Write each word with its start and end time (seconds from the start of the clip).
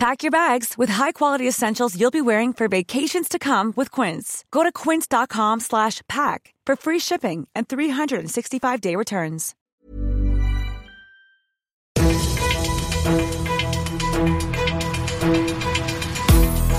Pack 0.00 0.22
your 0.22 0.30
bags 0.30 0.78
with 0.78 0.88
high-quality 0.88 1.46
essentials 1.46 1.94
you'll 1.94 2.10
be 2.10 2.22
wearing 2.22 2.54
for 2.54 2.68
vacations 2.68 3.28
to 3.28 3.38
come 3.38 3.74
with 3.76 3.90
Quince. 3.90 4.46
Go 4.50 4.62
to 4.62 4.72
quince.com 4.72 5.60
slash 5.60 6.00
pack 6.08 6.54
for 6.64 6.74
free 6.74 6.98
shipping 6.98 7.46
and 7.54 7.68
365-day 7.68 8.96
returns. 8.96 9.54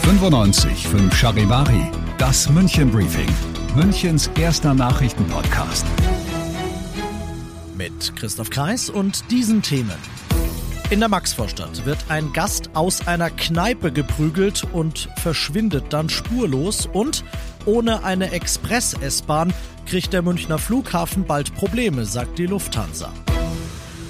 95 0.01 0.79
5 0.87 1.13
Charivari, 1.13 1.91
das 2.17 2.49
München 2.49 2.89
Briefing, 2.89 3.29
Münchens 3.75 4.31
erster 4.39 4.73
Nachrichtenpodcast. 4.73 5.85
Mit 7.77 8.15
Christoph 8.15 8.49
Kreis 8.49 8.89
und 8.89 9.29
diesen 9.29 9.61
Themen. 9.61 10.20
In 10.91 10.99
der 10.99 11.07
Maxvorstadt 11.07 11.85
wird 11.85 11.99
ein 12.09 12.33
Gast 12.33 12.71
aus 12.73 13.07
einer 13.07 13.29
Kneipe 13.29 13.93
geprügelt 13.93 14.65
und 14.73 15.07
verschwindet 15.15 15.85
dann 15.91 16.09
spurlos 16.09 16.85
und 16.85 17.23
ohne 17.65 18.03
eine 18.03 18.31
Express-S-Bahn 18.33 19.53
kriegt 19.85 20.11
der 20.11 20.21
Münchner 20.21 20.57
Flughafen 20.57 21.23
bald 21.23 21.55
Probleme, 21.55 22.03
sagt 22.03 22.37
die 22.39 22.45
Lufthansa. 22.45 23.13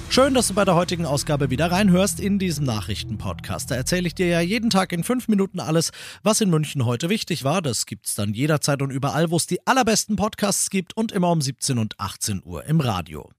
Schön, 0.08 0.34
dass 0.34 0.48
du 0.48 0.54
bei 0.54 0.64
der 0.64 0.74
heutigen 0.74 1.06
Ausgabe 1.06 1.50
wieder 1.50 1.70
reinhörst 1.70 2.18
in 2.18 2.40
diesem 2.40 2.64
Nachrichtenpodcast. 2.64 3.70
Da 3.70 3.76
erzähle 3.76 4.08
ich 4.08 4.16
dir 4.16 4.26
ja 4.26 4.40
jeden 4.40 4.68
Tag 4.68 4.92
in 4.92 5.04
fünf 5.04 5.28
Minuten 5.28 5.60
alles, 5.60 5.92
was 6.24 6.40
in 6.40 6.50
München 6.50 6.84
heute 6.84 7.08
wichtig 7.08 7.44
war. 7.44 7.62
Das 7.62 7.86
gibt's 7.86 8.16
dann 8.16 8.34
jederzeit 8.34 8.82
und 8.82 8.90
überall, 8.90 9.30
wo 9.30 9.36
es 9.36 9.46
die 9.46 9.64
allerbesten 9.68 10.16
Podcasts 10.16 10.68
gibt 10.68 10.96
und 10.96 11.12
immer 11.12 11.30
um 11.30 11.40
17 11.40 11.78
und 11.78 11.98
18 12.00 12.42
Uhr 12.44 12.64
im 12.64 12.80
Radio. 12.80 13.30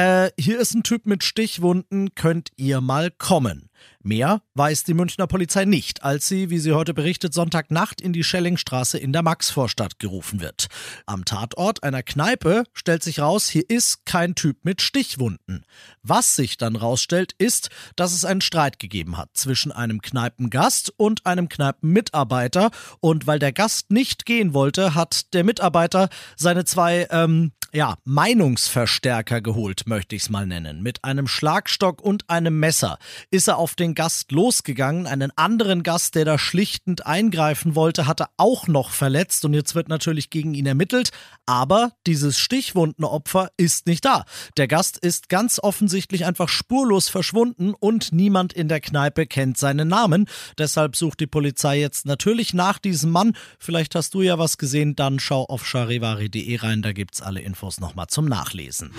Äh, 0.00 0.32
hier 0.38 0.58
ist 0.58 0.72
ein 0.72 0.82
Typ 0.82 1.04
mit 1.04 1.24
Stichwunden, 1.24 2.14
könnt 2.14 2.52
ihr 2.56 2.80
mal 2.80 3.10
kommen. 3.10 3.68
Mehr 4.02 4.40
weiß 4.54 4.84
die 4.84 4.94
Münchner 4.94 5.26
Polizei 5.26 5.66
nicht, 5.66 6.02
als 6.02 6.26
sie, 6.26 6.48
wie 6.48 6.58
sie 6.58 6.72
heute 6.72 6.94
berichtet, 6.94 7.34
Sonntagnacht 7.34 8.00
in 8.00 8.14
die 8.14 8.24
Schellingstraße 8.24 8.96
in 8.96 9.12
der 9.12 9.20
Maxvorstadt 9.22 9.98
gerufen 9.98 10.40
wird. 10.40 10.68
Am 11.04 11.26
Tatort 11.26 11.82
einer 11.82 12.02
Kneipe 12.02 12.64
stellt 12.72 13.02
sich 13.02 13.20
raus, 13.20 13.46
hier 13.46 13.68
ist 13.68 14.06
kein 14.06 14.34
Typ 14.34 14.64
mit 14.64 14.80
Stichwunden. 14.80 15.66
Was 16.02 16.34
sich 16.34 16.56
dann 16.56 16.76
rausstellt, 16.76 17.34
ist, 17.36 17.68
dass 17.94 18.14
es 18.14 18.24
einen 18.24 18.40
Streit 18.40 18.78
gegeben 18.78 19.18
hat 19.18 19.28
zwischen 19.34 19.70
einem 19.70 20.00
Kneipengast 20.00 20.94
und 20.96 21.26
einem 21.26 21.50
Kneipenmitarbeiter. 21.50 22.70
Und 23.00 23.26
weil 23.26 23.38
der 23.38 23.52
Gast 23.52 23.90
nicht 23.90 24.24
gehen 24.24 24.54
wollte, 24.54 24.94
hat 24.94 25.34
der 25.34 25.44
Mitarbeiter 25.44 26.08
seine 26.36 26.64
zwei 26.64 27.06
ähm, 27.10 27.52
ja, 27.72 27.96
Meinungsverstärker 28.04 29.40
geholt, 29.40 29.82
möchte 29.86 30.16
ich 30.16 30.22
es 30.22 30.30
mal 30.30 30.46
nennen. 30.46 30.82
Mit 30.82 31.04
einem 31.04 31.28
Schlagstock 31.28 32.02
und 32.02 32.28
einem 32.28 32.58
Messer 32.58 32.98
ist 33.30 33.48
er 33.48 33.58
auf 33.58 33.74
den 33.74 33.94
Gast 33.94 34.32
losgegangen. 34.32 35.06
Einen 35.06 35.30
anderen 35.36 35.82
Gast, 35.82 36.14
der 36.14 36.24
da 36.24 36.38
schlichtend 36.38 37.06
eingreifen 37.06 37.74
wollte, 37.74 38.06
hatte 38.06 38.26
auch 38.36 38.66
noch 38.66 38.90
verletzt 38.90 39.44
und 39.44 39.54
jetzt 39.54 39.74
wird 39.74 39.88
natürlich 39.88 40.30
gegen 40.30 40.54
ihn 40.54 40.66
ermittelt. 40.66 41.10
Aber 41.46 41.92
dieses 42.06 42.38
Stichwundenopfer 42.38 43.50
ist 43.56 43.86
nicht 43.86 44.04
da. 44.04 44.24
Der 44.56 44.66
Gast 44.66 44.98
ist 44.98 45.28
ganz 45.28 45.60
offensichtlich 45.62 46.24
einfach 46.24 46.48
spurlos 46.48 47.08
verschwunden 47.08 47.74
und 47.78 48.12
niemand 48.12 48.52
in 48.52 48.68
der 48.68 48.80
Kneipe 48.80 49.26
kennt 49.26 49.58
seinen 49.58 49.88
Namen. 49.88 50.26
Deshalb 50.58 50.96
sucht 50.96 51.20
die 51.20 51.26
Polizei 51.26 51.78
jetzt 51.78 52.06
natürlich 52.06 52.54
nach 52.54 52.78
diesem 52.78 53.10
Mann. 53.10 53.36
Vielleicht 53.58 53.94
hast 53.94 54.14
du 54.14 54.22
ja 54.22 54.38
was 54.38 54.58
gesehen, 54.58 54.96
dann 54.96 55.20
schau 55.20 55.44
auf 55.44 55.66
charivari.de 55.66 56.56
rein, 56.56 56.82
da 56.82 56.92
gibt's 56.92 57.22
alle 57.22 57.40
Infos 57.60 57.78
nochmal 57.78 58.06
zum 58.06 58.24
Nachlesen. 58.24 58.90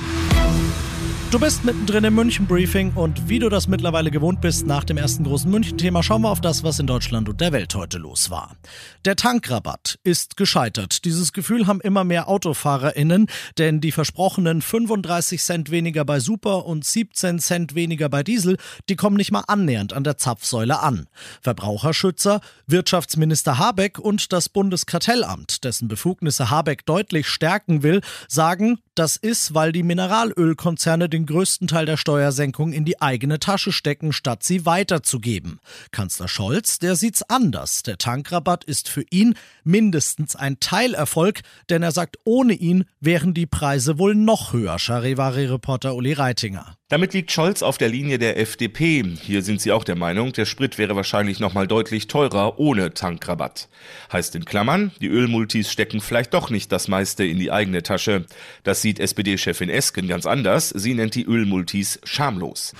Du 1.32 1.40
bist 1.40 1.64
mittendrin 1.64 2.04
im 2.04 2.16
München 2.16 2.46
Briefing 2.46 2.92
und 2.94 3.30
wie 3.30 3.40
du 3.40 3.48
das 3.48 3.70
mittlerweile 3.70 4.12
gewohnt 4.12 4.42
bist, 4.42 4.68
nach 4.68 4.84
dem 4.84 4.98
ersten 4.98 5.24
großen 5.24 5.50
München-Thema 5.50 6.04
schauen 6.04 6.24
wir 6.24 6.30
auf 6.30 6.42
das, 6.42 6.62
was 6.66 6.78
in 6.78 6.88
Deutschland 6.88 7.30
und 7.30 7.40
der 7.40 7.54
Welt 7.54 7.74
heute 7.74 8.00
los 8.00 8.30
war. 8.30 8.58
Der 9.06 9.16
Tankrabatt 9.16 9.98
ist 10.04 10.36
gescheitert. 10.36 11.06
Dieses 11.06 11.32
Gefühl 11.32 11.68
haben 11.68 11.80
immer 11.80 12.04
mehr 12.04 12.28
AutofahrerInnen, 12.28 13.28
denn 13.58 13.80
die 13.80 13.94
versprochenen 13.94 14.62
35 14.62 15.42
Cent 15.42 15.72
weniger 15.72 16.04
bei 16.04 16.20
Super 16.20 16.66
und 16.66 16.84
17 16.84 17.40
Cent 17.40 17.76
weniger 17.76 18.10
bei 18.10 18.24
Diesel, 18.24 18.58
die 18.90 18.98
kommen 18.98 19.16
nicht 19.16 19.32
mal 19.32 19.46
annähernd 19.48 19.94
an 19.94 20.04
der 20.04 20.18
Zapfsäule 20.18 20.82
an. 20.82 21.08
Verbraucherschützer, 21.40 22.42
Wirtschaftsminister 22.68 23.58
Habeck 23.58 24.00
und 24.00 24.34
das 24.34 24.50
Bundeskartellamt, 24.50 25.64
dessen 25.64 25.88
Befugnisse 25.88 26.50
Habeck 26.50 26.86
deutlich 26.86 27.30
stärken 27.30 27.84
will, 27.84 28.02
sagen, 28.28 28.51
sagen, 28.52 28.80
das 28.96 29.16
ist, 29.16 29.54
weil 29.54 29.72
die 29.72 29.84
Mineralölkonzerne 29.84 31.08
den 31.08 31.26
größten 31.26 31.68
Teil 31.68 31.86
der 31.86 31.98
Steuersenkung 31.98 32.74
in 32.74 32.86
die 32.86 33.02
eigene 33.02 33.40
Tasche 33.40 33.72
stecken, 33.72 34.12
statt 34.12 34.44
sie 34.44 34.66
weiterzugeben. 34.66 35.60
Kanzler 35.92 36.28
Scholz, 36.28 36.80
der 36.80 36.96
sieht's 36.96 37.24
anders. 37.24 37.84
Der 37.84 37.98
Tankrabatt 37.98 38.64
ist 38.64 38.90
für 38.90 39.06
ihn 39.10 39.36
mindestens 39.64 40.36
ein 40.36 40.60
Teilerfolg, 40.60 41.42
denn 41.70 41.84
er 41.84 41.92
sagt, 41.92 42.18
ohne 42.26 42.54
ihn 42.54 42.86
wären 43.00 43.34
die 43.34 43.48
Preise 43.48 43.98
wohl 43.98 44.16
noch 44.16 44.54
höher. 44.54 44.78
Charivari-Reporter 44.78 45.96
Uli 45.96 46.14
Reitinger. 46.14 46.76
Damit 46.92 47.14
liegt 47.14 47.32
Scholz 47.32 47.64
auf 47.64 47.78
der 47.78 47.88
Linie 47.88 48.20
der 48.20 48.38
FDP. 48.38 49.16
Hier 49.22 49.44
sind 49.44 49.62
sie 49.62 49.72
auch 49.72 49.86
der 49.86 49.96
Meinung, 49.96 50.34
der 50.34 50.44
Sprit 50.44 50.78
wäre 50.78 50.94
wahrscheinlich 50.94 51.40
nochmal 51.40 51.66
deutlich 51.66 52.08
teurer 52.08 52.60
ohne 52.60 52.94
Tankrabatt. 52.94 53.70
Heißt 54.12 54.36
in 54.36 54.44
Klammern, 54.44 54.92
die 55.00 55.08
Ölmultis 55.08 55.72
stecken 55.72 56.02
vielleicht 56.02 56.34
doch 56.34 56.50
nicht 56.50 56.70
das 56.70 56.90
meiste 56.90 57.24
in 57.24 57.40
die 57.40 57.50
eigene 57.50 57.82
Tasche. 57.82 58.26
Das 58.64 58.82
sieht 58.92 59.00
SPD-Chefin 59.00 59.70
Esken 59.70 60.10
ganz 60.10 60.26
anders. 60.26 60.68
Sie 60.68 60.94
nennt 60.94 61.16
die 61.16 61.26
Ölmultis 61.26 62.02
schamlos. 62.04 62.74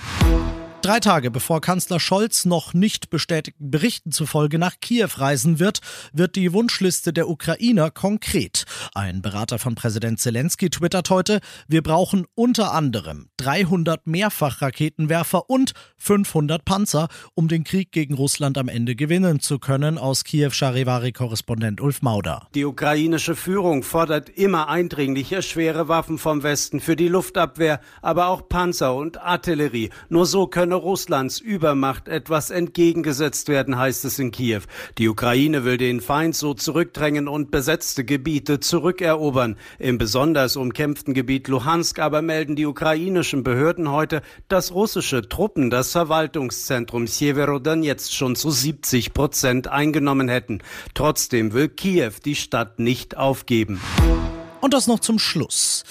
Drei 0.82 0.98
Tage 0.98 1.30
bevor 1.30 1.60
Kanzler 1.60 2.00
Scholz 2.00 2.44
noch 2.44 2.74
nicht 2.74 3.08
bestätigten 3.08 3.70
Berichten 3.70 4.10
zufolge 4.10 4.58
nach 4.58 4.80
Kiew 4.80 5.10
reisen 5.16 5.60
wird, 5.60 5.78
wird 6.12 6.34
die 6.34 6.52
Wunschliste 6.52 7.12
der 7.12 7.28
Ukrainer 7.28 7.92
konkret. 7.92 8.64
Ein 8.92 9.22
Berater 9.22 9.60
von 9.60 9.76
Präsident 9.76 10.18
Zelensky 10.18 10.70
twittert 10.70 11.08
heute, 11.08 11.38
wir 11.68 11.84
brauchen 11.84 12.26
unter 12.34 12.72
anderem 12.72 13.28
300 13.36 14.08
Mehrfachraketenwerfer 14.08 15.48
und 15.48 15.72
500 15.98 16.64
Panzer, 16.64 17.06
um 17.34 17.46
den 17.46 17.62
Krieg 17.62 17.92
gegen 17.92 18.14
Russland 18.14 18.58
am 18.58 18.66
Ende 18.66 18.96
gewinnen 18.96 19.38
zu 19.38 19.60
können, 19.60 19.98
aus 19.98 20.24
Kiew 20.24 20.50
Charivari-Korrespondent 20.50 21.80
Ulf 21.80 22.02
Mauder. 22.02 22.48
Die 22.56 22.64
ukrainische 22.64 23.36
Führung 23.36 23.84
fordert 23.84 24.30
immer 24.30 24.68
eindringlicher 24.68 25.42
schwere 25.42 25.86
Waffen 25.86 26.18
vom 26.18 26.42
Westen 26.42 26.80
für 26.80 26.96
die 26.96 27.06
Luftabwehr, 27.06 27.80
aber 28.00 28.26
auch 28.26 28.48
Panzer 28.48 28.96
und 28.96 29.20
Artillerie. 29.20 29.90
Nur 30.08 30.26
so 30.26 30.48
können 30.48 30.71
könne 30.72 30.82
Russlands 30.82 31.38
Übermacht 31.38 32.08
etwas 32.08 32.48
entgegengesetzt 32.48 33.48
werden, 33.48 33.76
heißt 33.76 34.06
es 34.06 34.18
in 34.18 34.30
Kiew. 34.30 34.62
Die 34.96 35.08
Ukraine 35.08 35.66
will 35.66 35.76
den 35.76 36.00
Feind 36.00 36.34
so 36.34 36.54
zurückdrängen 36.54 37.28
und 37.28 37.50
besetzte 37.50 38.04
Gebiete 38.04 38.58
zurückerobern. 38.58 39.56
Im 39.78 39.98
besonders 39.98 40.56
umkämpften 40.56 41.12
Gebiet 41.12 41.48
Luhansk 41.48 41.98
aber 41.98 42.22
melden 42.22 42.56
die 42.56 42.64
ukrainischen 42.64 43.42
Behörden 43.42 43.90
heute, 43.90 44.22
dass 44.48 44.72
russische 44.72 45.28
Truppen 45.28 45.68
das 45.68 45.92
Verwaltungszentrum 45.92 47.06
Sjeverodon 47.06 47.82
jetzt 47.82 48.14
schon 48.14 48.34
zu 48.34 48.50
70 48.50 49.12
Prozent 49.12 49.68
eingenommen 49.68 50.28
hätten. 50.28 50.62
Trotzdem 50.94 51.52
will 51.52 51.68
Kiew 51.68 52.12
die 52.24 52.36
Stadt 52.36 52.78
nicht 52.78 53.18
aufgeben. 53.18 53.78
Und 54.62 54.72
das 54.72 54.86
noch 54.86 55.00
zum 55.00 55.18
Schluss. 55.18 55.84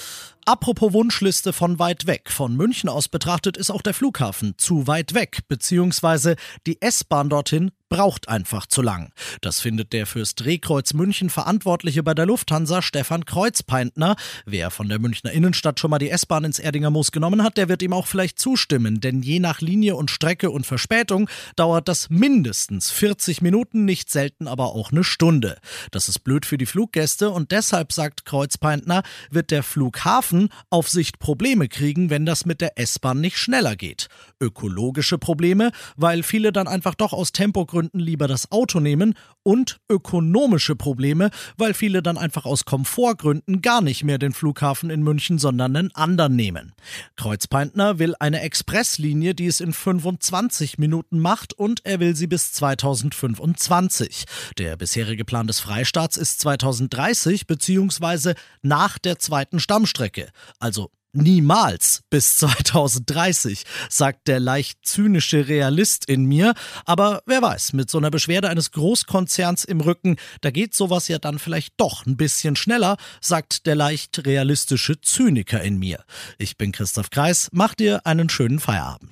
Apropos 0.51 0.91
Wunschliste 0.91 1.53
von 1.53 1.79
weit 1.79 2.07
weg. 2.07 2.29
Von 2.29 2.57
München 2.57 2.89
aus 2.89 3.07
betrachtet 3.07 3.55
ist 3.55 3.71
auch 3.71 3.81
der 3.81 3.93
Flughafen 3.93 4.55
zu 4.57 4.85
weit 4.85 5.13
weg, 5.13 5.47
beziehungsweise 5.47 6.35
die 6.67 6.81
S-Bahn 6.81 7.29
dorthin 7.29 7.71
braucht 7.91 8.29
einfach 8.29 8.65
zu 8.67 8.81
lang. 8.81 9.11
Das 9.41 9.59
findet 9.59 9.91
der 9.91 10.07
fürs 10.07 10.33
Drehkreuz 10.35 10.93
München 10.93 11.29
Verantwortliche 11.29 12.03
bei 12.03 12.13
der 12.13 12.25
Lufthansa, 12.25 12.81
Stefan 12.81 13.25
Kreuzpeintner. 13.25 14.15
Wer 14.45 14.71
von 14.71 14.87
der 14.87 14.97
Münchner 14.97 15.33
Innenstadt 15.33 15.77
schon 15.77 15.91
mal 15.91 15.99
die 15.99 16.09
S-Bahn 16.09 16.45
ins 16.45 16.57
Erdinger 16.57 16.89
Moos 16.89 17.11
genommen 17.11 17.43
hat, 17.43 17.57
der 17.57 17.67
wird 17.67 17.83
ihm 17.83 17.91
auch 17.91 18.07
vielleicht 18.07 18.39
zustimmen, 18.39 19.01
denn 19.01 19.21
je 19.21 19.39
nach 19.39 19.59
Linie 19.59 19.97
und 19.97 20.09
Strecke 20.09 20.51
und 20.51 20.65
Verspätung 20.65 21.29
dauert 21.57 21.89
das 21.89 22.09
mindestens 22.09 22.91
40 22.91 23.41
Minuten, 23.41 23.83
nicht 23.83 24.09
selten 24.09 24.47
aber 24.47 24.73
auch 24.73 24.93
eine 24.93 25.03
Stunde. 25.03 25.57
Das 25.91 26.07
ist 26.07 26.19
blöd 26.19 26.45
für 26.45 26.57
die 26.57 26.65
Fluggäste 26.65 27.29
und 27.29 27.51
deshalb, 27.51 27.91
sagt 27.91 28.23
Kreuzpeintner, 28.23 29.03
wird 29.31 29.51
der 29.51 29.63
Flughafen 29.63 30.47
auf 30.69 30.87
Sicht 30.87 31.19
Probleme 31.19 31.67
kriegen, 31.67 32.09
wenn 32.09 32.25
das 32.25 32.45
mit 32.45 32.61
der 32.61 32.79
S-Bahn 32.79 33.19
nicht 33.19 33.37
schneller 33.37 33.75
geht. 33.75 34.07
Ökologische 34.39 35.17
Probleme, 35.17 35.73
weil 35.97 36.23
viele 36.23 36.53
dann 36.53 36.69
einfach 36.69 36.95
doch 36.95 37.11
aus 37.11 37.33
Tempogründen 37.33 37.80
Gründen 37.81 37.99
lieber 37.99 38.27
das 38.27 38.51
Auto 38.51 38.79
nehmen 38.79 39.15
und 39.41 39.79
ökonomische 39.89 40.75
Probleme, 40.75 41.31
weil 41.57 41.73
viele 41.73 42.03
dann 42.03 42.15
einfach 42.15 42.45
aus 42.45 42.63
Komfortgründen 42.63 43.63
gar 43.63 43.81
nicht 43.81 44.03
mehr 44.03 44.19
den 44.19 44.33
Flughafen 44.33 44.91
in 44.91 45.01
München, 45.01 45.39
sondern 45.39 45.75
einen 45.75 45.95
anderen 45.95 46.35
nehmen. 46.35 46.73
Kreuzpeintner 47.15 47.97
will 47.97 48.13
eine 48.19 48.41
Expresslinie, 48.41 49.33
die 49.33 49.47
es 49.47 49.61
in 49.61 49.73
25 49.73 50.77
Minuten 50.77 51.17
macht 51.17 51.53
und 51.53 51.83
er 51.83 51.99
will 51.99 52.15
sie 52.15 52.27
bis 52.27 52.53
2025. 52.53 54.25
Der 54.59 54.77
bisherige 54.77 55.25
Plan 55.25 55.47
des 55.47 55.59
Freistaats 55.59 56.17
ist 56.17 56.39
2030 56.41 57.47
bzw. 57.47 58.35
nach 58.61 58.99
der 58.99 59.17
zweiten 59.17 59.59
Stammstrecke, 59.59 60.29
also 60.59 60.91
Niemals 61.13 62.01
bis 62.09 62.37
2030, 62.37 63.63
sagt 63.89 64.27
der 64.27 64.39
leicht 64.39 64.79
zynische 64.83 65.47
Realist 65.47 66.05
in 66.05 66.25
mir. 66.25 66.53
Aber 66.85 67.21
wer 67.25 67.41
weiß, 67.41 67.73
mit 67.73 67.89
so 67.89 67.97
einer 67.97 68.11
Beschwerde 68.11 68.49
eines 68.49 68.71
Großkonzerns 68.71 69.65
im 69.65 69.81
Rücken, 69.81 70.15
da 70.41 70.51
geht 70.51 70.73
sowas 70.73 71.07
ja 71.09 71.19
dann 71.19 71.39
vielleicht 71.39 71.73
doch 71.77 72.05
ein 72.05 72.15
bisschen 72.15 72.55
schneller, 72.55 72.97
sagt 73.19 73.65
der 73.65 73.75
leicht 73.75 74.25
realistische 74.25 75.01
Zyniker 75.01 75.61
in 75.61 75.77
mir. 75.77 76.03
Ich 76.37 76.57
bin 76.57 76.71
Christoph 76.71 77.09
Kreis, 77.09 77.49
mach 77.51 77.75
dir 77.75 78.05
einen 78.05 78.29
schönen 78.29 78.59
Feierabend. 78.59 79.11